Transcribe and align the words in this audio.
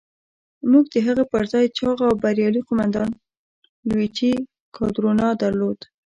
موږ 0.71 0.85
د 0.93 0.95
هغه 1.07 1.23
پر 1.31 1.43
ځای 1.53 1.65
چاغ 1.77 1.97
او 2.07 2.13
بریالی 2.23 2.61
قوماندان 2.67 3.09
لويجي 3.87 4.33
کادورنا 4.75 5.27
درلود. 5.41 5.79